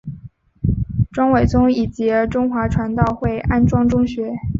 [1.11, 4.33] 庄伟忠以及中华传道会安柱中学。